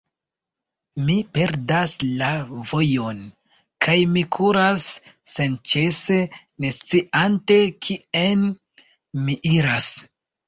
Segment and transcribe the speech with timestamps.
[1.07, 1.91] Mi perdas
[2.21, 2.29] la
[2.69, 3.19] vojon,
[3.87, 4.85] kaj mi kuras
[5.33, 6.17] senĉese,
[6.65, 8.47] ne sciante, kien
[9.27, 9.91] mi iras.